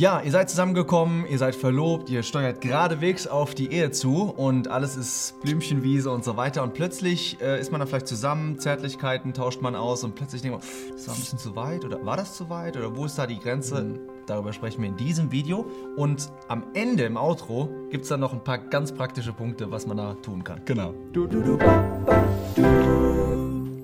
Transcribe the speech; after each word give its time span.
Ja, 0.00 0.22
ihr 0.22 0.30
seid 0.30 0.48
zusammengekommen, 0.48 1.26
ihr 1.26 1.36
seid 1.36 1.54
verlobt, 1.54 2.08
ihr 2.08 2.22
steuert 2.22 2.62
geradewegs 2.62 3.26
auf 3.26 3.54
die 3.54 3.70
Ehe 3.70 3.90
zu 3.90 4.30
und 4.34 4.66
alles 4.66 4.96
ist 4.96 5.38
Blümchenwiese 5.42 6.10
und 6.10 6.24
so 6.24 6.38
weiter. 6.38 6.62
Und 6.62 6.72
plötzlich 6.72 7.38
äh, 7.42 7.60
ist 7.60 7.70
man 7.70 7.80
dann 7.80 7.86
vielleicht 7.86 8.08
zusammen, 8.08 8.58
Zärtlichkeiten 8.58 9.34
tauscht 9.34 9.60
man 9.60 9.76
aus 9.76 10.02
und 10.02 10.14
plötzlich 10.14 10.40
denkt 10.40 10.56
man, 10.56 10.66
das 10.94 11.06
war 11.06 11.14
ein 11.14 11.20
bisschen 11.20 11.38
zu 11.38 11.54
weit 11.54 11.84
oder 11.84 12.02
war 12.02 12.16
das 12.16 12.34
zu 12.34 12.48
weit 12.48 12.78
oder 12.78 12.96
wo 12.96 13.04
ist 13.04 13.18
da 13.18 13.26
die 13.26 13.38
Grenze? 13.38 13.82
Mhm. 13.82 13.98
Darüber 14.24 14.54
sprechen 14.54 14.80
wir 14.80 14.88
in 14.88 14.96
diesem 14.96 15.32
Video. 15.32 15.66
Und 15.98 16.32
am 16.48 16.64
Ende 16.72 17.02
im 17.02 17.18
Outro 17.18 17.68
gibt 17.90 18.04
es 18.04 18.08
dann 18.08 18.20
noch 18.20 18.32
ein 18.32 18.42
paar 18.42 18.56
ganz 18.56 18.92
praktische 18.92 19.34
Punkte, 19.34 19.70
was 19.70 19.86
man 19.86 19.98
da 19.98 20.14
tun 20.14 20.42
kann. 20.42 20.62
Genau. 20.64 20.94
Du, 21.12 21.26
du, 21.26 21.42
du, 21.42 21.58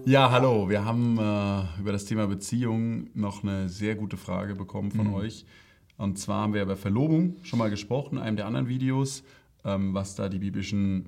ja, 0.06 0.30
hallo. 0.30 0.66
Wir 0.70 0.82
haben 0.82 1.18
äh, 1.18 1.80
über 1.80 1.92
das 1.92 2.06
Thema 2.06 2.26
Beziehung 2.26 3.08
noch 3.12 3.42
eine 3.42 3.68
sehr 3.68 3.96
gute 3.96 4.16
Frage 4.16 4.54
bekommen 4.54 4.92
von 4.92 5.08
mhm. 5.08 5.14
euch. 5.14 5.44
Und 5.98 6.18
zwar 6.18 6.42
haben 6.42 6.54
wir 6.54 6.62
über 6.62 6.76
Verlobung 6.76 7.36
schon 7.42 7.58
mal 7.58 7.70
gesprochen 7.70 8.18
in 8.18 8.22
einem 8.22 8.36
der 8.36 8.46
anderen 8.46 8.68
Videos, 8.68 9.22
ähm, 9.64 9.94
was 9.94 10.14
da 10.14 10.28
die 10.28 10.38
biblischen 10.38 11.06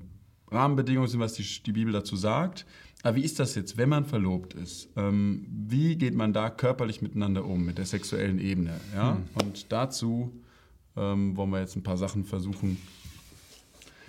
Rahmenbedingungen 0.50 1.08
sind, 1.08 1.20
was 1.20 1.34
die, 1.34 1.62
die, 1.62 1.72
Bibel 1.72 1.92
dazu 1.92 2.16
sagt. 2.16 2.64
Aber 3.02 3.16
wie 3.16 3.22
ist 3.22 3.38
das 3.38 3.54
jetzt, 3.54 3.76
wenn 3.76 3.88
man 3.90 4.04
verlobt 4.04 4.54
ist? 4.54 4.88
Ähm, 4.96 5.46
wie 5.48 5.96
geht 5.96 6.14
man 6.14 6.32
da 6.32 6.50
körperlich 6.50 7.02
miteinander 7.02 7.44
um, 7.44 7.64
mit 7.64 7.78
der 7.78 7.84
sexuellen 7.84 8.38
Ebene? 8.38 8.80
Ja? 8.94 9.14
Hm. 9.14 9.24
Und 9.34 9.70
dazu 9.70 10.32
ähm, 10.96 11.36
wollen 11.36 11.50
wir 11.50 11.60
jetzt 11.60 11.76
ein 11.76 11.82
paar 11.82 11.98
Sachen 11.98 12.24
versuchen, 12.24 12.78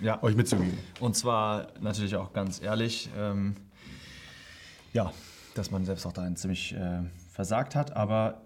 ja. 0.00 0.22
euch 0.22 0.34
mitzugeben. 0.34 0.78
Und 0.98 1.14
zwar 1.14 1.68
natürlich 1.80 2.16
auch 2.16 2.32
ganz 2.32 2.60
ehrlich, 2.62 3.10
ähm, 3.16 3.54
ja, 4.92 5.12
dass 5.54 5.70
man 5.70 5.84
selbst 5.84 6.06
auch 6.06 6.12
da 6.12 6.34
ziemlich 6.34 6.74
äh, 6.74 7.00
versagt 7.32 7.74
hat, 7.74 7.96
aber 7.96 8.42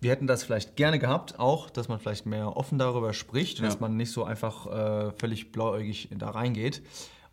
wir 0.00 0.10
hätten 0.10 0.26
das 0.26 0.44
vielleicht 0.44 0.76
gerne 0.76 0.98
gehabt, 0.98 1.38
auch, 1.38 1.70
dass 1.70 1.88
man 1.88 1.98
vielleicht 1.98 2.26
mehr 2.26 2.56
offen 2.56 2.78
darüber 2.78 3.12
spricht, 3.12 3.58
ja. 3.58 3.64
dass 3.64 3.80
man 3.80 3.96
nicht 3.96 4.12
so 4.12 4.24
einfach 4.24 4.66
äh, 4.66 5.12
völlig 5.12 5.52
blauäugig 5.52 6.08
da 6.16 6.30
reingeht. 6.30 6.82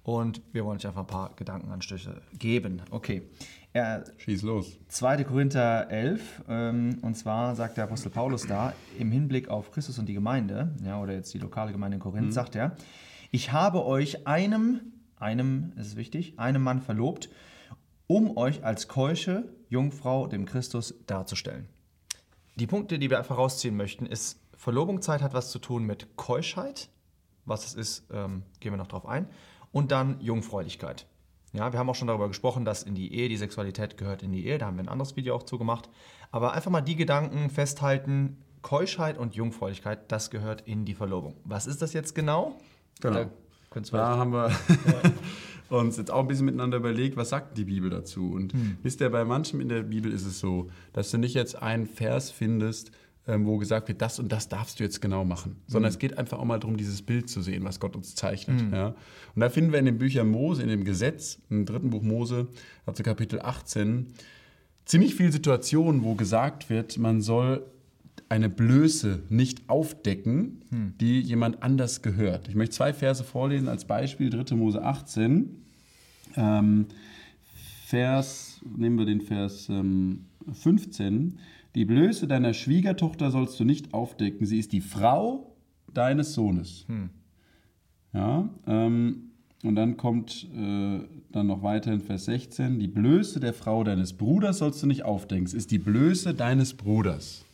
Und 0.03 0.41
wir 0.51 0.65
wollen 0.65 0.77
euch 0.77 0.87
einfach 0.87 1.01
ein 1.01 1.07
paar 1.07 1.31
Gedankenanstöße 1.35 2.21
geben. 2.37 2.81
Okay. 2.91 3.23
Er, 3.71 4.03
Schieß 4.17 4.43
los. 4.43 4.77
2. 4.89 5.23
Korinther 5.23 5.89
11, 5.89 6.43
ähm, 6.47 6.99
und 7.01 7.15
zwar 7.15 7.55
sagt 7.55 7.77
der 7.77 7.85
Apostel 7.85 8.11
Paulus 8.11 8.45
da, 8.45 8.73
im 8.99 9.11
Hinblick 9.11 9.49
auf 9.49 9.71
Christus 9.71 9.97
und 9.97 10.05
die 10.05 10.13
Gemeinde, 10.13 10.75
ja, 10.85 11.01
oder 11.01 11.13
jetzt 11.13 11.33
die 11.33 11.39
lokale 11.39 11.71
Gemeinde 11.71 11.95
in 11.95 12.01
Korinth, 12.01 12.27
mhm. 12.27 12.31
sagt 12.31 12.55
er, 12.55 12.75
ich 13.31 13.51
habe 13.51 13.83
euch 13.83 14.27
einem, 14.27 14.93
einem, 15.17 15.71
es 15.75 15.87
ist 15.87 15.95
wichtig, 15.95 16.37
einem 16.37 16.61
Mann 16.61 16.81
verlobt, 16.81 17.29
um 18.05 18.37
euch 18.37 18.63
als 18.63 18.87
keusche 18.87 19.49
Jungfrau 19.69 20.27
dem 20.27 20.45
Christus 20.45 20.93
darzustellen. 21.07 21.67
Die 22.55 22.67
Punkte, 22.67 22.99
die 22.99 23.09
wir 23.09 23.17
einfach 23.17 23.37
rausziehen 23.37 23.75
möchten, 23.75 24.05
ist, 24.05 24.39
Verlobungszeit 24.55 25.21
hat 25.21 25.33
was 25.33 25.49
zu 25.49 25.59
tun 25.59 25.85
mit 25.85 26.15
Keuschheit. 26.15 26.89
Was 27.45 27.65
es 27.65 27.73
ist, 27.73 28.07
ähm, 28.11 28.43
gehen 28.59 28.71
wir 28.71 28.77
noch 28.77 28.87
drauf 28.87 29.05
ein. 29.05 29.27
Und 29.71 29.91
dann 29.91 30.21
Jungfräulichkeit. 30.21 31.07
Ja, 31.51 31.71
wir 31.71 31.79
haben 31.79 31.89
auch 31.89 31.95
schon 31.95 32.07
darüber 32.07 32.27
gesprochen, 32.27 32.65
dass 32.65 32.83
in 32.83 32.95
die 32.95 33.13
Ehe, 33.13 33.29
die 33.29 33.37
Sexualität 33.37 33.97
gehört 33.97 34.23
in 34.23 34.31
die 34.31 34.45
Ehe. 34.45 34.57
Da 34.57 34.67
haben 34.67 34.77
wir 34.77 34.83
ein 34.83 34.89
anderes 34.89 35.15
Video 35.15 35.35
auch 35.35 35.43
zugemacht. 35.43 35.89
Aber 36.31 36.53
einfach 36.53 36.71
mal 36.71 36.81
die 36.81 36.95
Gedanken 36.95 37.49
festhalten, 37.49 38.37
Keuschheit 38.61 39.17
und 39.17 39.35
Jungfräulichkeit, 39.35 40.11
das 40.11 40.31
gehört 40.31 40.61
in 40.61 40.85
die 40.85 40.95
Verlobung. 40.95 41.35
Was 41.43 41.67
ist 41.67 41.81
das 41.81 41.93
jetzt 41.93 42.15
genau? 42.15 42.57
Genau. 43.01 43.25
Da, 43.71 43.81
da 43.91 44.17
haben 44.17 44.31
wir 44.31 44.51
uns 45.79 45.97
jetzt 45.97 46.11
auch 46.11 46.21
ein 46.21 46.27
bisschen 46.27 46.45
miteinander 46.45 46.77
überlegt, 46.77 47.17
was 47.17 47.29
sagt 47.29 47.57
die 47.57 47.65
Bibel 47.65 47.89
dazu. 47.89 48.31
Und 48.31 48.53
hm. 48.53 48.77
wisst 48.83 49.01
ihr, 49.01 49.09
bei 49.09 49.25
manchem 49.25 49.61
in 49.61 49.69
der 49.69 49.83
Bibel 49.83 50.11
ist 50.11 50.25
es 50.25 50.39
so, 50.39 50.69
dass 50.93 51.11
du 51.11 51.17
nicht 51.17 51.33
jetzt 51.33 51.61
einen 51.61 51.85
Vers 51.85 52.31
findest, 52.31 52.91
ähm, 53.27 53.45
wo 53.45 53.57
gesagt 53.57 53.87
wird, 53.87 54.01
das 54.01 54.19
und 54.19 54.31
das 54.31 54.49
darfst 54.49 54.79
du 54.79 54.83
jetzt 54.83 55.01
genau 55.01 55.23
machen, 55.23 55.55
sondern 55.67 55.89
hm. 55.89 55.93
es 55.93 55.99
geht 55.99 56.17
einfach 56.17 56.39
auch 56.39 56.45
mal 56.45 56.59
darum, 56.59 56.77
dieses 56.77 57.01
Bild 57.01 57.29
zu 57.29 57.41
sehen, 57.41 57.63
was 57.63 57.79
Gott 57.79 57.95
uns 57.95 58.15
zeichnet. 58.15 58.61
Hm. 58.61 58.73
Ja? 58.73 58.87
Und 59.35 59.39
da 59.39 59.49
finden 59.49 59.71
wir 59.71 59.79
in 59.79 59.85
den 59.85 59.97
Büchern 59.97 60.29
Mose, 60.29 60.61
in 60.61 60.69
dem 60.69 60.83
Gesetz, 60.83 61.39
im 61.49 61.65
dritten 61.65 61.89
Buch 61.89 62.01
Mose, 62.01 62.47
ab 62.85 63.01
Kapitel 63.01 63.41
18, 63.41 64.07
ziemlich 64.85 65.15
viele 65.15 65.31
Situationen, 65.31 66.03
wo 66.03 66.15
gesagt 66.15 66.69
wird, 66.69 66.97
man 66.97 67.21
soll 67.21 67.65
eine 68.29 68.49
Blöße 68.49 69.23
nicht 69.29 69.69
aufdecken, 69.69 70.61
hm. 70.69 70.93
die 70.99 71.21
jemand 71.21 71.63
anders 71.63 72.01
gehört. 72.01 72.47
Ich 72.47 72.55
möchte 72.55 72.75
zwei 72.75 72.93
Verse 72.93 73.23
vorlesen 73.23 73.67
als 73.67 73.85
Beispiel, 73.85 74.29
3. 74.29 74.55
Mose 74.55 74.83
18. 74.83 75.62
Ähm, 76.35 76.87
Vers, 77.85 78.61
nehmen 78.75 78.97
wir 78.97 79.05
den 79.05 79.21
Vers 79.21 79.69
ähm, 79.69 80.25
15. 80.51 81.37
Die 81.75 81.85
Blöße 81.85 82.27
deiner 82.27 82.53
Schwiegertochter 82.53 83.31
sollst 83.31 83.59
du 83.59 83.65
nicht 83.65 83.93
aufdecken. 83.93 84.45
Sie 84.45 84.59
ist 84.59 84.71
die 84.73 84.81
Frau 84.81 85.55
deines 85.93 86.33
Sohnes. 86.33 86.85
Hm. 86.87 87.09
Ja, 88.13 88.49
ähm, 88.67 89.31
und 89.63 89.75
dann 89.75 89.97
kommt 89.97 90.47
äh, 90.53 90.99
dann 91.31 91.47
noch 91.47 91.63
weiter 91.63 91.93
in 91.93 92.01
Vers 92.01 92.25
16. 92.25 92.79
Die 92.79 92.87
Blöße 92.87 93.39
der 93.39 93.53
Frau 93.53 93.83
deines 93.83 94.13
Bruders 94.13 94.57
sollst 94.57 94.83
du 94.83 94.87
nicht 94.87 95.03
aufdecken. 95.03 95.45
Es 95.45 95.53
ist 95.53 95.71
die 95.71 95.79
Blöße 95.79 96.33
deines 96.33 96.73
Bruders. 96.73 97.45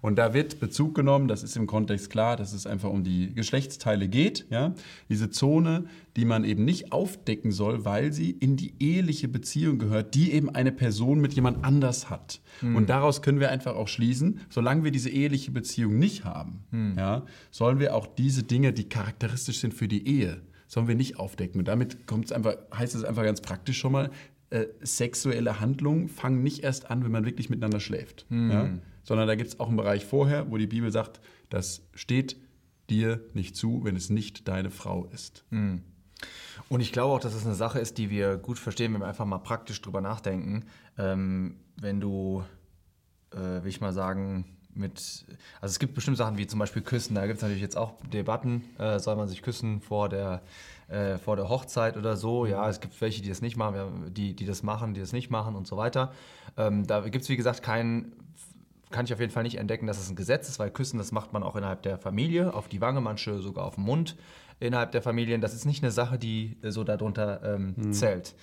Und 0.00 0.16
da 0.16 0.34
wird 0.34 0.60
Bezug 0.60 0.94
genommen, 0.94 1.28
das 1.28 1.42
ist 1.42 1.56
im 1.56 1.66
Kontext 1.66 2.10
klar, 2.10 2.36
dass 2.36 2.52
es 2.52 2.66
einfach 2.66 2.90
um 2.90 3.04
die 3.04 3.34
Geschlechtsteile 3.34 4.08
geht. 4.08 4.46
Ja? 4.50 4.74
Diese 5.08 5.30
Zone, 5.30 5.84
die 6.16 6.24
man 6.24 6.44
eben 6.44 6.64
nicht 6.64 6.92
aufdecken 6.92 7.52
soll, 7.52 7.84
weil 7.84 8.12
sie 8.12 8.30
in 8.30 8.56
die 8.56 8.74
eheliche 8.80 9.28
Beziehung 9.28 9.78
gehört, 9.78 10.14
die 10.14 10.32
eben 10.32 10.50
eine 10.50 10.72
Person 10.72 11.20
mit 11.20 11.34
jemand 11.34 11.64
anders 11.64 12.10
hat. 12.10 12.40
Mhm. 12.60 12.76
Und 12.76 12.90
daraus 12.90 13.22
können 13.22 13.40
wir 13.40 13.50
einfach 13.50 13.76
auch 13.76 13.88
schließen, 13.88 14.40
solange 14.48 14.84
wir 14.84 14.90
diese 14.90 15.10
eheliche 15.10 15.50
Beziehung 15.50 15.98
nicht 15.98 16.24
haben, 16.24 16.64
mhm. 16.70 16.94
ja, 16.96 17.24
sollen 17.50 17.78
wir 17.78 17.94
auch 17.94 18.06
diese 18.06 18.42
Dinge, 18.42 18.72
die 18.72 18.88
charakteristisch 18.88 19.60
sind 19.60 19.74
für 19.74 19.88
die 19.88 20.06
Ehe, 20.06 20.40
sollen 20.66 20.88
wir 20.88 20.94
nicht 20.94 21.18
aufdecken. 21.18 21.60
Und 21.60 21.68
damit 21.68 21.98
einfach, 22.32 22.56
heißt 22.74 22.94
es 22.94 23.04
einfach 23.04 23.24
ganz 23.24 23.40
praktisch 23.40 23.78
schon 23.78 23.92
mal, 23.92 24.10
äh, 24.50 24.66
sexuelle 24.80 25.60
Handlungen 25.60 26.08
fangen 26.08 26.42
nicht 26.42 26.62
erst 26.62 26.90
an, 26.90 27.04
wenn 27.04 27.12
man 27.12 27.24
wirklich 27.24 27.50
miteinander 27.50 27.80
schläft. 27.80 28.26
Mhm. 28.28 28.50
Ja? 28.50 28.70
sondern 29.08 29.26
da 29.26 29.36
gibt 29.36 29.48
es 29.48 29.58
auch 29.58 29.68
einen 29.68 29.78
Bereich 29.78 30.04
vorher, 30.04 30.50
wo 30.50 30.58
die 30.58 30.66
Bibel 30.66 30.92
sagt, 30.92 31.18
das 31.48 31.80
steht 31.94 32.36
dir 32.90 33.22
nicht 33.32 33.56
zu, 33.56 33.82
wenn 33.82 33.96
es 33.96 34.10
nicht 34.10 34.46
deine 34.48 34.70
Frau 34.70 35.06
ist. 35.06 35.44
Mhm. 35.48 35.82
Und 36.68 36.82
ich 36.82 36.92
glaube 36.92 37.14
auch, 37.14 37.20
dass 37.20 37.32
es 37.32 37.38
das 37.38 37.46
eine 37.46 37.54
Sache 37.54 37.78
ist, 37.78 37.96
die 37.96 38.10
wir 38.10 38.36
gut 38.36 38.58
verstehen, 38.58 38.92
wenn 38.92 39.00
wir 39.00 39.06
einfach 39.06 39.24
mal 39.24 39.38
praktisch 39.38 39.80
drüber 39.80 40.02
nachdenken. 40.02 40.66
Ähm, 40.98 41.56
wenn 41.80 42.00
du, 42.00 42.44
äh, 43.30 43.62
will 43.62 43.68
ich 43.68 43.80
mal 43.80 43.94
sagen, 43.94 44.44
mit, 44.78 45.26
also 45.60 45.72
es 45.72 45.78
gibt 45.78 45.94
bestimmte 45.94 46.18
Sachen 46.18 46.38
wie 46.38 46.46
zum 46.46 46.58
Beispiel 46.58 46.82
Küssen, 46.82 47.14
da 47.14 47.26
gibt 47.26 47.36
es 47.36 47.42
natürlich 47.42 47.62
jetzt 47.62 47.76
auch 47.76 47.94
Debatten, 48.12 48.64
äh, 48.78 48.98
soll 48.98 49.16
man 49.16 49.28
sich 49.28 49.42
küssen 49.42 49.80
vor 49.80 50.08
der, 50.08 50.42
äh, 50.88 51.18
vor 51.18 51.36
der 51.36 51.48
Hochzeit 51.48 51.96
oder 51.96 52.16
so. 52.16 52.46
Ja, 52.46 52.68
es 52.68 52.80
gibt 52.80 53.00
welche, 53.00 53.22
die 53.22 53.28
das 53.28 53.42
nicht 53.42 53.56
machen, 53.56 54.12
die, 54.14 54.34
die 54.34 54.46
das 54.46 54.62
machen, 54.62 54.94
die 54.94 55.00
das 55.00 55.12
nicht 55.12 55.30
machen 55.30 55.54
und 55.54 55.66
so 55.66 55.76
weiter. 55.76 56.12
Ähm, 56.56 56.86
da 56.86 57.00
gibt 57.00 57.22
es, 57.22 57.28
wie 57.28 57.36
gesagt, 57.36 57.62
keinen 57.62 58.12
kann 58.90 59.04
ich 59.04 59.12
auf 59.12 59.20
jeden 59.20 59.32
Fall 59.32 59.42
nicht 59.42 59.58
entdecken, 59.58 59.86
dass 59.86 59.98
es 59.98 60.08
ein 60.08 60.16
Gesetz 60.16 60.48
ist, 60.48 60.58
weil 60.58 60.70
Küssen, 60.70 60.98
das 60.98 61.12
macht 61.12 61.32
man 61.32 61.42
auch 61.42 61.56
innerhalb 61.56 61.82
der 61.82 61.98
Familie, 61.98 62.54
auf 62.54 62.68
die 62.68 62.80
Wange, 62.80 63.02
manche 63.02 63.38
sogar 63.40 63.66
auf 63.66 63.74
den 63.74 63.84
Mund 63.84 64.16
innerhalb 64.60 64.92
der 64.92 65.02
Familien. 65.02 65.40
Das 65.40 65.54
ist 65.54 65.66
nicht 65.66 65.82
eine 65.82 65.92
Sache, 65.92 66.18
die 66.18 66.56
so 66.62 66.84
darunter 66.84 67.42
ähm, 67.44 67.74
hm. 67.76 67.92
zählt. 67.92 68.34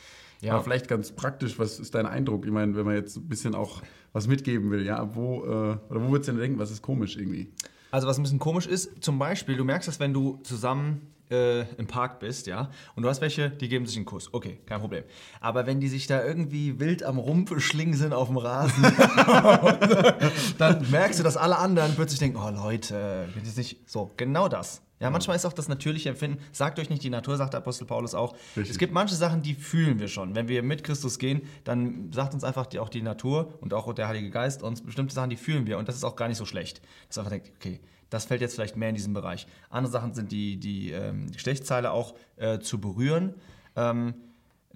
Ja. 0.46 0.54
Aber 0.54 0.64
vielleicht 0.64 0.88
ganz 0.88 1.12
praktisch, 1.12 1.58
was 1.58 1.80
ist 1.80 1.96
dein 1.96 2.06
Eindruck? 2.06 2.46
Ich 2.46 2.52
meine, 2.52 2.76
wenn 2.76 2.86
man 2.86 2.96
jetzt 2.96 3.18
ein 3.18 3.28
bisschen 3.28 3.56
auch 3.56 3.82
was 4.14 4.28
mitgeben 4.28 4.70
will, 4.70 4.86
ja, 4.86 5.16
wo, 5.16 5.44
äh, 5.44 5.48
oder 5.90 6.02
wo 6.02 6.12
würdest 6.12 6.30
du 6.30 6.34
denn 6.34 6.42
denken, 6.42 6.60
was 6.60 6.70
ist 6.70 6.82
komisch 6.82 7.18
irgendwie? 7.18 7.52
Also 7.90 8.08
was 8.08 8.20
ein 8.20 8.24
bisschen 8.24 8.40
komisch 8.40 8.68
ist, 8.68 9.04
zum 9.04 9.18
Beispiel, 9.18 9.58
du 9.58 9.64
merkst 9.64 9.88
das, 9.88 10.00
wenn 10.00 10.14
du 10.14 10.40
zusammen 10.44 11.02
äh, 11.32 11.62
im 11.78 11.88
Park 11.88 12.20
bist, 12.20 12.46
ja, 12.46 12.70
und 12.96 13.02
du 13.04 13.10
hast 13.10 13.22
welche, 13.22 13.50
die 13.50 13.68
geben 13.70 13.88
sich 13.88 13.96
einen 13.96 14.06
Kuss. 14.06 14.32
Okay, 14.32 14.60
kein 14.68 14.80
Problem. 14.80 15.04
Aber 15.42 15.66
wenn 15.66 15.80
die 15.80 15.88
sich 15.88 16.06
da 16.06 16.24
irgendwie 16.24 16.80
wild 16.80 17.02
am 17.02 17.18
Rumpelschlingen 17.18 17.96
sind 17.96 18.14
auf 18.14 18.28
dem 18.28 18.38
Rasen, 18.38 18.84
dann 20.60 20.92
merkst 20.92 21.20
du, 21.20 21.24
dass 21.24 21.38
alle 21.38 21.58
anderen 21.58 21.96
plötzlich 21.96 22.20
denken, 22.20 22.38
oh 22.38 22.52
Leute, 22.52 23.30
das 23.34 23.48
ist 23.48 23.58
nicht 23.58 23.90
so. 23.90 24.12
Genau 24.18 24.48
das. 24.48 24.85
Ja, 25.00 25.10
manchmal 25.10 25.36
ist 25.36 25.46
auch 25.46 25.54
das 25.54 25.68
natürliche 25.68 26.10
Empfinden, 26.10 26.40
sagt 26.54 26.80
euch 26.80 26.90
nicht 26.90 27.04
die 27.04 27.10
Natur, 27.10 27.36
sagt 27.36 27.54
der 27.54 27.60
Apostel 27.60 27.86
Paulus 27.86 28.16
auch. 28.16 28.34
Richtig. 28.56 28.70
Es 28.70 28.78
gibt 28.78 28.94
manche 28.94 29.16
Sachen, 29.16 29.42
die 29.42 29.54
fühlen 29.54 30.00
wir 30.00 30.08
schon. 30.08 30.36
Wenn 30.36 30.48
wir 30.48 30.64
mit 30.64 30.84
Christus 30.86 31.20
gehen, 31.20 31.42
dann 31.66 32.12
sagt 32.14 32.34
uns 32.34 32.46
einfach 32.46 32.66
die, 32.66 32.80
auch 32.80 32.90
die 32.90 33.02
Natur 33.02 33.58
und 33.60 33.74
auch 33.74 33.92
der 33.94 34.08
Heilige 34.08 34.30
Geist 34.30 34.64
uns 34.64 34.82
bestimmte 34.82 35.14
Sachen, 35.14 35.30
die 35.30 35.36
fühlen 35.36 35.68
wir. 35.68 35.78
Und 35.78 35.90
das 35.90 35.96
ist 35.96 36.06
auch 36.06 36.16
gar 36.16 36.30
nicht 36.30 36.38
so 36.38 36.46
schlecht. 36.46 36.82
Dass 37.08 37.18
man 37.18 37.26
einfach 37.26 37.44
denkt, 37.44 37.52
okay, 37.58 37.82
das 38.10 38.26
fällt 38.26 38.40
jetzt 38.40 38.56
vielleicht 38.56 38.78
mehr 38.78 38.90
in 38.90 38.96
diesen 38.96 39.14
Bereich. 39.14 39.48
Andere 39.70 39.92
Sachen 39.92 40.14
sind 40.14 40.32
die, 40.32 40.58
die 40.58 40.92
ähm, 40.92 41.30
Geschlechtszeile 41.32 41.92
auch 41.92 42.16
äh, 42.38 42.60
zu 42.60 42.80
berühren. 42.80 43.34
Ähm, 43.76 44.14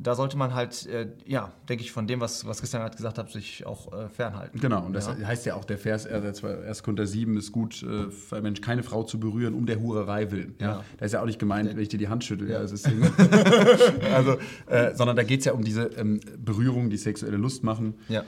da 0.01 0.15
sollte 0.15 0.37
man 0.37 0.53
halt, 0.53 0.85
äh, 0.87 1.09
ja, 1.25 1.51
denke 1.67 1.83
ich, 1.83 1.91
von 1.91 2.07
dem, 2.07 2.21
was, 2.21 2.45
was 2.45 2.61
Christian 2.61 2.81
gerade 2.81 2.95
gesagt 2.95 3.17
hat, 3.17 3.29
sich 3.29 3.65
auch 3.65 3.91
äh, 3.91 4.07
fernhalten. 4.07 4.57
Genau, 4.59 4.85
und 4.85 4.93
das 4.93 5.07
ja. 5.07 5.27
heißt 5.27 5.45
ja 5.45 5.55
auch, 5.55 5.65
der 5.65 5.77
Vers 5.77 6.07
1. 6.07 6.41
Korinther 6.83 7.05
7 7.05 7.35
ist 7.35 7.51
gut, 7.51 7.83
äh, 7.83 8.09
für 8.09 8.37
einen 8.37 8.43
Mensch 8.43 8.61
keine 8.61 8.81
Frau 8.81 9.03
zu 9.03 9.19
berühren, 9.19 9.53
um 9.53 9.65
der 9.65 9.81
Hurerei 9.81 10.31
willen. 10.31 10.55
Ja? 10.59 10.67
ja. 10.67 10.83
Da 10.97 11.05
ist 11.05 11.11
ja 11.11 11.21
auch 11.21 11.25
nicht 11.25 11.37
gemeint, 11.37 11.69
wenn 11.69 11.79
ich 11.79 11.89
dir 11.89 11.97
die 11.97 12.07
Hand 12.07 12.23
schüttel. 12.23 12.49
Ja. 12.49 12.59
also, 14.13 14.37
äh, 14.67 14.95
sondern 14.95 15.17
da 15.17 15.23
geht 15.23 15.39
es 15.39 15.45
ja 15.45 15.51
um 15.51 15.65
diese 15.65 15.87
ähm, 15.97 16.21
Berührung, 16.37 16.89
die 16.89 16.97
sexuelle 16.97 17.37
Lust 17.37 17.63
machen. 17.63 17.95
Ja. 18.07 18.23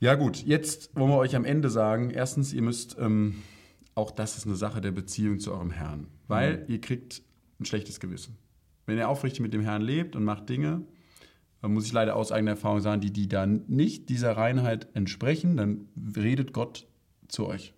Ja, 0.00 0.14
gut, 0.14 0.44
jetzt 0.46 0.94
wollen 0.94 1.10
wir 1.10 1.16
euch 1.16 1.34
am 1.34 1.44
Ende 1.44 1.70
sagen: 1.70 2.10
erstens, 2.10 2.52
ihr 2.52 2.62
müsst. 2.62 2.96
Ähm, 3.00 3.42
auch 3.96 4.12
das 4.12 4.36
ist 4.36 4.46
eine 4.46 4.54
Sache 4.54 4.80
der 4.80 4.92
Beziehung 4.92 5.40
zu 5.40 5.52
eurem 5.52 5.72
Herrn. 5.72 6.06
Weil 6.28 6.64
ihr 6.68 6.80
kriegt 6.80 7.20
ein 7.58 7.64
schlechtes 7.64 7.98
Gewissen. 7.98 8.38
Wenn 8.88 8.96
ihr 8.96 9.08
aufrichtig 9.08 9.40
mit 9.40 9.52
dem 9.52 9.60
Herrn 9.60 9.82
lebt 9.82 10.16
und 10.16 10.24
macht 10.24 10.48
Dinge, 10.48 10.80
muss 11.60 11.84
ich 11.84 11.92
leider 11.92 12.16
aus 12.16 12.32
eigener 12.32 12.52
Erfahrung 12.52 12.80
sagen, 12.80 13.02
die, 13.02 13.12
die 13.12 13.28
dann 13.28 13.64
nicht 13.68 14.08
dieser 14.08 14.34
Reinheit 14.34 14.88
entsprechen, 14.94 15.58
dann 15.58 15.88
redet 16.16 16.54
Gott 16.54 16.86
zu 17.28 17.46
euch. 17.46 17.74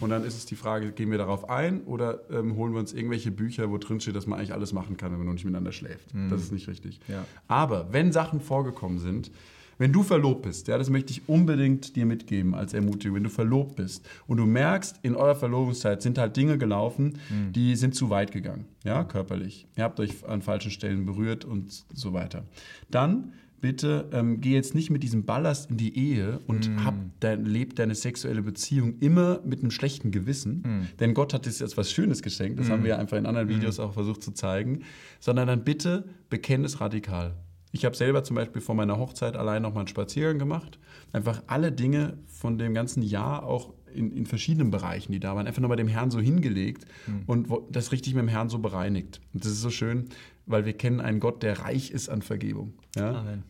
Und 0.00 0.10
dann 0.10 0.24
ist 0.24 0.36
es 0.36 0.46
die 0.46 0.56
Frage, 0.56 0.90
gehen 0.90 1.12
wir 1.12 1.18
darauf 1.18 1.48
ein 1.48 1.82
oder 1.82 2.28
ähm, 2.32 2.56
holen 2.56 2.72
wir 2.72 2.80
uns 2.80 2.92
irgendwelche 2.92 3.30
Bücher, 3.30 3.70
wo 3.70 3.78
drin 3.78 4.00
steht, 4.00 4.16
dass 4.16 4.26
man 4.26 4.40
eigentlich 4.40 4.52
alles 4.52 4.72
machen 4.72 4.96
kann, 4.96 5.12
wenn 5.12 5.18
man 5.18 5.28
noch 5.28 5.34
nicht 5.34 5.44
miteinander 5.44 5.70
schläft. 5.70 6.12
Das 6.28 6.42
ist 6.42 6.50
nicht 6.50 6.66
richtig. 6.66 6.98
Ja. 7.06 7.24
Aber 7.46 7.92
wenn 7.92 8.10
Sachen 8.10 8.40
vorgekommen 8.40 8.98
sind, 8.98 9.30
wenn 9.78 9.92
du 9.92 10.02
verlobt 10.02 10.42
bist, 10.42 10.68
ja, 10.68 10.76
das 10.76 10.90
möchte 10.90 11.12
ich 11.12 11.28
unbedingt 11.28 11.96
dir 11.96 12.04
mitgeben 12.04 12.54
als 12.54 12.74
Ermutigung, 12.74 13.16
wenn 13.16 13.24
du 13.24 13.30
verlobt 13.30 13.76
bist 13.76 14.06
und 14.26 14.36
du 14.36 14.46
merkst, 14.46 14.98
in 15.02 15.14
eurer 15.14 15.36
Verlobungszeit 15.36 16.02
sind 16.02 16.18
halt 16.18 16.36
Dinge 16.36 16.58
gelaufen, 16.58 17.18
die 17.52 17.76
sind 17.76 17.94
zu 17.94 18.10
weit 18.10 18.32
gegangen, 18.32 18.66
ja, 18.84 19.04
körperlich. 19.04 19.66
Ihr 19.76 19.84
habt 19.84 20.00
euch 20.00 20.26
an 20.28 20.42
falschen 20.42 20.70
Stellen 20.70 21.06
berührt 21.06 21.44
und 21.44 21.84
so 21.94 22.12
weiter. 22.12 22.44
Dann 22.90 23.32
bitte 23.60 24.08
ähm, 24.12 24.40
geh 24.40 24.52
jetzt 24.54 24.74
nicht 24.74 24.90
mit 24.90 25.02
diesem 25.02 25.24
Ballast 25.24 25.70
in 25.70 25.76
die 25.76 25.96
Ehe 25.98 26.40
und 26.46 26.70
hab 26.84 26.94
dein, 27.20 27.44
leb 27.44 27.74
deine 27.76 27.94
sexuelle 27.94 28.42
Beziehung 28.42 28.98
immer 29.00 29.40
mit 29.44 29.60
einem 29.60 29.70
schlechten 29.70 30.10
Gewissen. 30.10 30.62
Denn 31.00 31.14
Gott 31.14 31.34
hat 31.34 31.46
dir 31.46 31.50
jetzt 31.50 31.76
was 31.76 31.90
Schönes 31.90 32.22
geschenkt. 32.22 32.60
Das 32.60 32.70
haben 32.70 32.84
wir 32.84 32.98
einfach 32.98 33.16
in 33.16 33.26
anderen 33.26 33.48
Videos 33.48 33.80
auch 33.80 33.94
versucht 33.94 34.22
zu 34.22 34.32
zeigen. 34.32 34.82
Sondern 35.20 35.48
dann 35.48 35.64
bitte 35.64 36.04
bekenn 36.30 36.64
es 36.64 36.80
radikal. 36.80 37.34
Ich 37.72 37.84
habe 37.84 37.96
selber 37.96 38.24
zum 38.24 38.36
Beispiel 38.36 38.62
vor 38.62 38.74
meiner 38.74 38.98
Hochzeit 38.98 39.36
allein 39.36 39.62
noch 39.62 39.74
mal 39.74 39.80
einen 39.80 39.88
Spaziergang 39.88 40.38
gemacht. 40.38 40.78
Einfach 41.12 41.42
alle 41.46 41.72
Dinge 41.72 42.18
von 42.26 42.58
dem 42.58 42.74
ganzen 42.74 43.02
Jahr 43.02 43.44
auch 43.44 43.72
in, 43.92 44.12
in 44.12 44.26
verschiedenen 44.26 44.70
Bereichen, 44.70 45.12
die 45.12 45.20
da 45.20 45.34
waren, 45.34 45.46
einfach 45.46 45.62
nochmal 45.62 45.76
dem 45.76 45.88
Herrn 45.88 46.10
so 46.10 46.20
hingelegt 46.20 46.86
und 47.26 47.50
wo, 47.50 47.66
das 47.70 47.92
richtig 47.92 48.14
mit 48.14 48.22
dem 48.22 48.28
Herrn 48.28 48.48
so 48.48 48.58
bereinigt. 48.58 49.20
Und 49.32 49.44
das 49.44 49.52
ist 49.52 49.60
so 49.60 49.70
schön, 49.70 50.08
weil 50.46 50.64
wir 50.64 50.72
kennen 50.72 51.00
einen 51.00 51.20
Gott, 51.20 51.42
der 51.42 51.60
reich 51.60 51.90
ist 51.90 52.08
an 52.08 52.22
Vergebung. 52.22 52.74
Ja? 52.96 53.20
Amen. 53.20 53.44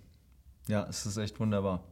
Ja, 0.69 0.87
es 0.89 1.07
ist 1.07 1.17
echt 1.17 1.41
wunderbar. 1.41 1.85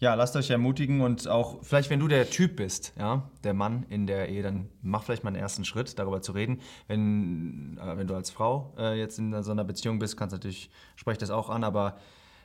Ja, 0.00 0.14
lasst 0.14 0.36
euch 0.36 0.50
ermutigen 0.50 1.00
und 1.00 1.26
auch, 1.26 1.62
vielleicht 1.62 1.90
wenn 1.90 1.98
du 1.98 2.06
der 2.06 2.30
Typ 2.30 2.56
bist, 2.56 2.92
ja, 2.96 3.28
der 3.42 3.52
Mann 3.52 3.84
in 3.88 4.06
der 4.06 4.28
Ehe, 4.28 4.44
dann 4.44 4.68
mach 4.80 5.02
vielleicht 5.02 5.24
mal 5.24 5.30
einen 5.30 5.38
ersten 5.38 5.64
Schritt, 5.64 5.98
darüber 5.98 6.22
zu 6.22 6.32
reden. 6.32 6.60
Wenn, 6.86 7.78
äh, 7.82 7.96
wenn 7.96 8.06
du 8.06 8.14
als 8.14 8.30
Frau 8.30 8.72
äh, 8.78 8.96
jetzt 8.96 9.18
in 9.18 9.42
so 9.42 9.50
einer 9.50 9.64
Beziehung 9.64 9.98
bist, 9.98 10.16
kannst 10.16 10.32
du 10.32 10.36
natürlich, 10.36 10.70
sprech 10.94 11.18
das 11.18 11.30
auch 11.30 11.50
an, 11.50 11.64
aber 11.64 11.96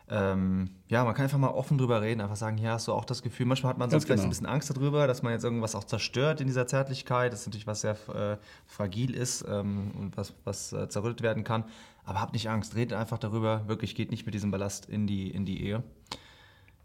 ähm, 0.10 0.70
ja, 0.90 1.04
man 1.06 1.14
kann 1.14 1.24
einfach 1.24 1.38
mal 1.38 1.50
offen 1.50 1.78
drüber 1.78 2.02
reden, 2.02 2.22
einfach 2.22 2.36
sagen, 2.36 2.58
hier 2.58 2.72
hast 2.72 2.88
du 2.88 2.94
auch 2.94 3.06
das 3.06 3.22
Gefühl, 3.22 3.46
manchmal 3.46 3.70
hat 3.70 3.78
man 3.78 3.90
so 3.90 3.96
Ganz 3.96 4.06
vielleicht 4.06 4.18
genau. 4.18 4.28
ein 4.28 4.30
bisschen 4.32 4.48
Angst 4.48 4.70
darüber, 4.70 5.08
dass 5.08 5.22
man 5.22 5.32
jetzt 5.32 5.44
irgendwas 5.44 5.76
auch 5.76 5.86
zerstört 5.86 6.42
in 6.42 6.48
dieser 6.48 6.68
Zärtlichkeit. 6.68 7.32
Das 7.32 7.42
ist 7.42 7.48
natürlich 7.48 7.68
was 7.68 7.82
sehr 7.82 7.96
äh, 8.14 8.38
fragil 8.66 9.14
ist 9.14 9.46
ähm, 9.48 9.92
und 9.98 10.18
was, 10.18 10.34
was 10.44 10.74
äh, 10.74 10.90
zerrüttet 10.90 11.22
werden 11.22 11.44
kann. 11.44 11.66
Aber 12.04 12.20
habt 12.20 12.34
nicht 12.34 12.50
Angst, 12.50 12.76
redet 12.76 12.98
einfach 12.98 13.18
darüber, 13.18 13.68
wirklich 13.68 13.96
geht 13.96 14.12
nicht 14.12 14.26
mit 14.26 14.36
diesem 14.36 14.52
Ballast 14.52 14.90
in 14.90 15.08
die, 15.08 15.30
in 15.30 15.46
die 15.46 15.64
Ehe. 15.64 15.84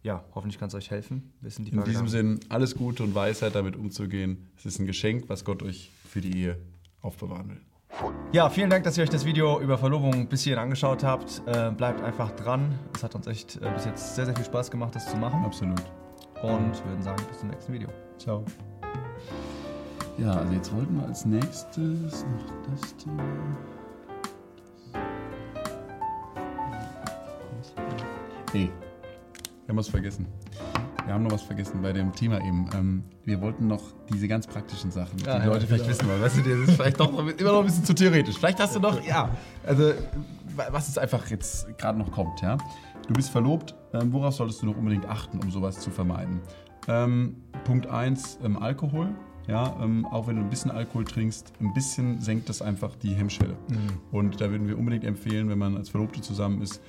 Ja, 0.03 0.25
hoffentlich 0.35 0.59
kann 0.59 0.69
es 0.69 0.75
euch 0.75 0.91
helfen. 0.91 1.33
Wissen 1.41 1.65
die 1.65 1.73
In 1.73 1.85
diesem 1.85 2.09
Sinn, 2.09 2.41
alles 2.49 2.75
Gute 2.77 3.03
und 3.03 3.15
Weisheit 3.15 3.55
damit 3.55 3.77
umzugehen. 3.77 4.49
Es 4.57 4.65
ist 4.65 4.79
ein 4.79 4.87
Geschenk, 4.87 5.29
was 5.29 5.45
Gott 5.45 5.63
euch 5.63 5.91
für 6.05 6.21
die 6.21 6.37
Ehe 6.37 6.59
aufbewahren 7.01 7.49
will. 7.49 7.61
Ja, 8.33 8.51
vielen 8.51 8.71
Dank, 8.71 8.85
dass 8.85 8.97
ihr 8.97 9.03
euch 9.03 9.11
das 9.11 9.25
Video 9.25 9.61
über 9.61 9.79
Verlobung 9.79 10.29
bis 10.29 10.43
hierhin 10.43 10.63
angeschaut 10.63 11.03
habt. 11.03 11.43
Äh, 11.47 11.71
bleibt 11.71 12.03
einfach 12.03 12.31
dran. 12.33 12.79
Es 12.95 13.03
hat 13.03 13.15
uns 13.15 13.27
echt 13.27 13.57
äh, 13.57 13.71
bis 13.75 13.87
jetzt 13.87 14.15
sehr, 14.15 14.27
sehr 14.27 14.37
viel 14.37 14.45
Spaß 14.45 14.71
gemacht, 14.71 14.95
das 14.95 15.11
zu 15.11 15.17
machen. 15.17 15.45
Absolut. 15.45 15.83
Und 16.43 16.85
würden 16.87 17.03
sagen, 17.03 17.25
bis 17.29 17.41
zum 17.41 17.49
nächsten 17.49 17.73
Video. 17.73 17.89
Ciao. 18.19 18.45
Ja, 20.19 20.33
also 20.33 20.53
jetzt 20.53 20.73
wollten 20.75 20.97
wir 21.01 21.07
als 21.07 21.25
nächstes 21.25 22.25
noch 22.25 22.71
das 22.71 22.97
Thema. 22.97 23.25
Nee, 28.53 28.71
wir 29.69 29.73
haben 29.73 29.79
was 29.81 29.89
vergessen. 29.89 30.27
Wir 31.05 31.13
haben 31.13 31.25
noch 31.25 31.33
was 31.33 31.43
vergessen 31.43 31.83
bei 31.83 31.93
dem 31.93 32.11
Thema 32.15 32.39
eben. 32.41 32.71
Ähm, 32.75 33.05
wir 33.27 33.39
wollten 33.43 33.67
noch 33.67 33.83
diese 34.11 34.27
ganz 34.27 34.47
praktischen 34.47 34.91
Sachen, 34.91 35.19
die 35.19 35.27
Ja, 35.27 35.39
die 35.41 35.47
Leute 35.47 35.61
ja, 35.61 35.67
vielleicht 35.67 35.85
genau. 35.85 35.95
wissen 35.95 36.09
wollen. 36.09 36.23
Weißt 36.23 36.37
du, 36.39 36.41
das 36.41 36.69
ist 36.71 36.75
vielleicht 36.77 36.99
doch 36.99 37.11
immer 37.11 37.53
noch 37.53 37.59
ein 37.61 37.67
bisschen 37.67 37.85
zu 37.85 37.95
theoretisch. 37.95 38.39
Vielleicht 38.39 38.61
hast 38.61 38.77
du 38.77 38.81
noch, 38.81 39.05
ja, 39.05 39.29
also 39.67 39.93
was 40.71 40.89
es 40.89 40.97
einfach 40.97 41.29
jetzt 41.29 41.77
gerade 41.77 41.99
noch 41.99 42.11
kommt, 42.11 42.41
ja. 42.41 42.57
Du 43.09 43.13
bist 43.13 43.29
verlobt, 43.29 43.75
ähm, 43.93 44.11
worauf 44.11 44.33
solltest 44.35 44.63
du 44.63 44.67
noch 44.67 44.77
unbedingt 44.79 45.07
achten, 45.07 45.39
um 45.39 45.51
sowas 45.51 45.79
zu 45.81 45.91
vermeiden? 45.91 46.41
Ähm, 46.89 47.37
Punkt 47.65 47.89
1, 47.89 48.39
ähm, 48.43 48.57
Alkohol. 48.57 49.11
Ja, 49.49 49.77
ähm, 49.83 50.07
auch 50.07 50.29
wenn 50.29 50.37
du 50.37 50.43
ein 50.43 50.51
bisschen 50.51 50.71
Alkohol 50.71 51.05
trinkst, 51.05 51.53
ein 51.61 51.75
bisschen 51.75 52.23
senkt 52.23 52.49
das 52.49 52.63
einfach 52.63 52.97
die 52.97 53.15
Hemmschwelle. 53.15 53.57
Und 54.13 54.41
da 54.43 54.51
würden 54.51 54.67
wir 54.67 54.79
unbedingt 54.79 55.05
empfehlen, 55.05 55.49
wenn 55.51 55.59
man 55.59 55.77
als 55.77 55.89
Verlobte 55.91 56.21
zusammen 56.23 56.61
ist, 56.63 56.83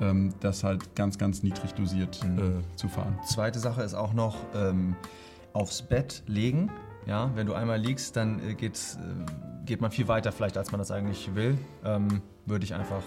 ähm, 0.00 0.34
das 0.40 0.64
halt 0.64 0.94
ganz, 0.94 1.18
ganz 1.18 1.42
niedrig 1.42 1.72
dosiert 1.74 2.22
äh, 2.24 2.76
zu 2.76 2.88
fahren. 2.88 3.18
Zweite 3.26 3.58
Sache 3.58 3.82
ist 3.82 3.94
auch 3.94 4.12
noch 4.12 4.36
ähm, 4.54 4.96
aufs 5.52 5.82
Bett 5.82 6.22
legen. 6.26 6.70
Ja, 7.06 7.30
wenn 7.34 7.46
du 7.46 7.54
einmal 7.54 7.78
liegst, 7.78 8.16
dann 8.16 8.40
äh, 8.40 8.54
geht's, 8.54 8.96
äh, 8.96 9.64
geht 9.64 9.80
man 9.80 9.90
viel 9.90 10.08
weiter 10.08 10.32
vielleicht, 10.32 10.56
als 10.58 10.72
man 10.72 10.78
das 10.78 10.90
eigentlich 10.90 11.34
will. 11.34 11.56
Ähm, 11.84 12.22
Würde 12.46 12.64
ich 12.64 12.74
einfach 12.74 13.02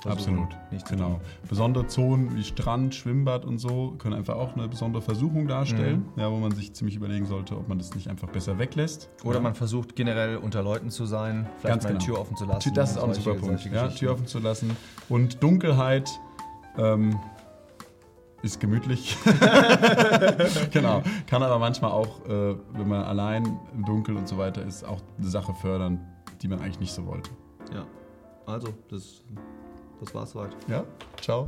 äh, 0.00 0.12
versuchen, 0.12 0.38
Absolut, 0.44 0.72
nicht 0.72 0.88
genau. 0.88 1.08
tun. 1.10 1.20
Besondere 1.48 1.86
Zonen 1.86 2.36
wie 2.36 2.44
Strand, 2.44 2.94
Schwimmbad 2.94 3.44
und 3.44 3.58
so 3.58 3.94
können 3.98 4.14
einfach 4.14 4.36
auch 4.36 4.54
eine 4.54 4.68
besondere 4.68 5.02
Versuchung 5.02 5.46
darstellen, 5.46 6.06
ja, 6.16 6.30
wo 6.30 6.36
man 6.36 6.52
sich 6.52 6.72
ziemlich 6.72 6.96
überlegen 6.96 7.26
sollte, 7.26 7.56
ob 7.56 7.68
man 7.68 7.78
das 7.78 7.94
nicht 7.94 8.08
einfach 8.08 8.28
besser 8.28 8.58
weglässt. 8.58 9.10
Oder 9.24 9.36
ja. 9.36 9.42
man 9.42 9.54
versucht 9.54 9.96
generell 9.96 10.36
unter 10.36 10.62
Leuten 10.62 10.90
zu 10.90 11.06
sein, 11.06 11.46
vielleicht 11.58 11.82
Ganz 11.82 11.84
mal 11.84 11.90
die 11.90 12.06
genau. 12.06 12.06
Tür 12.06 12.20
offen 12.20 12.36
zu 12.36 12.44
lassen. 12.44 12.74
Das 12.74 12.90
ist 12.92 12.98
auch 12.98 13.08
ein 13.08 13.14
super 13.14 13.34
Punkt. 13.34 13.64
Ja. 13.66 13.88
Tür 13.88 14.12
offen 14.12 14.26
zu 14.26 14.38
lassen. 14.38 14.76
Und 15.08 15.42
Dunkelheit 15.42 16.10
ähm, 16.78 17.18
ist 18.42 18.60
gemütlich. 18.60 19.16
genau. 20.70 21.02
Kann 21.26 21.42
aber 21.42 21.58
manchmal 21.58 21.90
auch, 21.90 22.24
äh, 22.26 22.56
wenn 22.72 22.88
man 22.88 23.02
allein 23.04 23.58
im 23.74 23.84
Dunkeln 23.84 24.16
und 24.16 24.28
so 24.28 24.38
weiter 24.38 24.64
ist, 24.64 24.84
auch 24.84 25.00
eine 25.18 25.28
Sache 25.28 25.54
fördern, 25.54 26.00
die 26.40 26.48
man 26.48 26.60
eigentlich 26.60 26.80
nicht 26.80 26.92
so 26.92 27.06
wollte. 27.06 27.30
Ja, 27.74 27.84
also, 28.46 28.68
das, 28.88 29.22
das 30.00 30.14
war's 30.14 30.30
soweit. 30.30 30.50
Ja, 30.68 30.84
ciao. 31.20 31.46